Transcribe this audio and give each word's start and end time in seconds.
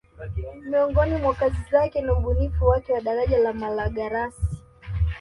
Miongoni 0.69 1.15
mwa 1.15 1.33
kazi 1.35 1.55
zake 1.71 2.01
ni 2.01 2.09
ubunifu 2.11 2.65
wake 2.65 2.93
wa 2.93 3.01
daraja 3.01 3.37
la 3.39 3.53
Malagarasi 3.53 4.41